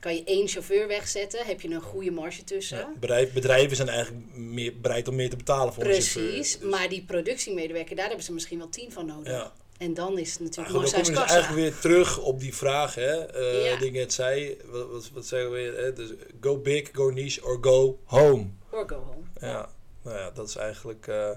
kan 0.04 0.16
je 0.16 0.24
één 0.24 0.48
chauffeur 0.48 0.88
wegzetten, 0.88 1.46
heb 1.46 1.62
je 1.62 1.70
een 1.70 1.82
goede 1.82 2.12
marge 2.12 2.44
tussen. 2.44 2.78
ja. 2.78 2.92
Bedrijf, 3.00 3.34
bedrijven 3.34 3.76
zijn 3.76 3.90
eigenlijk 3.90 4.36
meer, 4.36 4.80
bereid 4.82 5.08
om 5.08 5.16
meer 5.16 5.30
te 5.30 5.36
betalen 5.36 5.74
voor 5.74 5.84
een 5.84 5.92
chauffeur. 5.92 6.24
Precies, 6.24 6.58
Dus- 6.60 6.70
maar 6.70 6.90
die 6.90 7.04
productiemedewerker, 7.04 7.96
daar 7.96 8.08
hebben 8.08 8.26
ze 8.26 8.34
misschien 8.34 8.58
wel 8.58 8.70
tien 8.70 8.92
van 8.92 9.06
nodig. 9.06 9.32
Ja. 9.34 9.54
En 9.78 9.94
dan 9.94 10.18
is 10.18 10.32
het 10.32 10.40
natuurlijk 10.40 10.74
nog 10.76 10.92
kassa. 10.92 11.26
eigenlijk 11.28 11.62
weer 11.62 11.80
terug 11.80 12.18
op 12.20 12.40
die 12.40 12.56
vraag, 12.56 12.96
hè, 12.96 13.26
eh, 13.26 13.66
Ja. 13.66 13.78
die 13.78 13.88
ik 13.88 13.94
net 13.94 14.14
zei. 14.14 14.58
Wat, 14.66 14.90
wat, 14.90 15.10
wat 15.14 15.26
zeggen 15.26 15.52
we 15.52 15.56
weer? 15.56 15.78
Hè? 15.84 15.94
Dus 15.94 16.10
go 16.42 16.58
big, 16.58 16.90
go 16.92 17.10
niche 17.10 17.44
or 17.44 17.58
go 17.62 18.00
home. 18.04 18.48
Or 18.72 18.90
go 18.90 18.96
home. 18.96 19.24
Ja, 19.52 19.70
nou 20.04 20.18
ja, 20.18 20.32
dat 20.32 20.48
is 20.50 20.56
eigenlijk, 20.56 21.08
eh, 21.08 21.30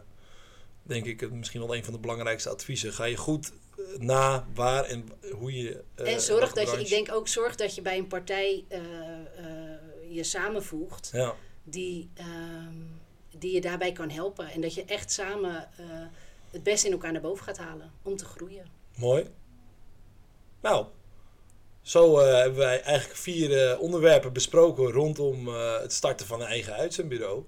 denk 0.83 1.05
ik, 1.07 1.21
het- 1.21 1.33
misschien 1.33 1.61
wel 1.61 1.75
een 1.77 1.85
van 1.85 1.93
de 1.93 1.99
belangrijkste 1.99 2.49
adviezen. 2.49 2.93
Ga 2.93 3.05
je 3.05 3.17
goed 3.17 3.53
na 3.99 4.47
waar 4.55 4.85
en 4.85 5.09
hoe 5.33 5.53
je. 5.57 5.83
eh, 5.95 6.13
en 6.13 6.21
zorg 6.21 6.53
dat 6.53 6.71
je, 6.71 6.81
ik 6.81 6.89
denk 6.89 7.13
ook 7.13 7.29
zorg 7.29 7.55
dat 7.55 7.75
je 7.75 7.83
bij 7.83 7.99
een 7.99 8.07
partij 8.07 8.65
eh, 8.69 8.81
eh, 8.81 9.79
je 10.09 10.25
samenvoegt. 10.25 11.11
Ja, 11.13 11.35
die, 11.65 12.11
ehm, 12.15 12.75
die 13.39 13.55
je 13.55 13.61
daarbij 13.61 13.93
kan 13.93 14.11
helpen. 14.11 14.51
En 14.51 14.61
dat 14.61 14.75
je 14.75 14.85
echt 14.85 15.13
samen 15.13 15.69
het 16.51 16.63
beste 16.63 16.87
in 16.87 16.93
elkaar 16.93 17.13
naar 17.13 17.21
boven 17.21 17.45
gaat 17.45 17.59
halen 17.59 17.93
om 18.03 18.17
te 18.17 18.25
groeien. 18.25 18.67
mooi. 18.95 19.27
Nou, 20.61 20.87
zo 21.83 22.19
hebben 22.19 22.59
wij 22.59 22.83
eigenlijk 22.83 23.19
vier 23.19 23.79
onderwerpen 23.79 24.33
besproken 24.33 24.91
rondom 24.91 25.49
het 25.49 25.93
starten 25.93 26.27
van 26.27 26.41
een 26.41 26.47
eigen 26.47 26.73
uitzendbureau. 26.73 27.45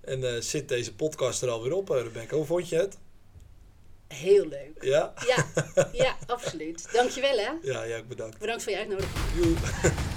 En 0.00 0.42
zit 0.42 0.68
deze 0.68 0.94
podcast 0.94 1.42
er 1.42 1.48
alweer 1.48 1.72
op, 1.72 1.88
Rebecca. 1.88 2.36
Hoe 2.36 2.44
vond 2.44 2.68
je 2.68 2.76
het? 2.76 2.98
Heel 4.08 4.46
leuk. 4.46 4.82
Ja? 4.82 5.12
Ja, 5.26 5.46
ja 6.04 6.16
absoluut. 6.26 6.92
Dankjewel 6.92 7.38
hè. 7.38 7.50
Ja, 7.62 7.82
ja, 7.82 8.02
bedankt. 8.02 8.38
Bedankt 8.38 8.62
voor 8.62 8.72
je 8.72 8.78
uitnodiging. 8.78 9.18
Joe. 9.34 9.54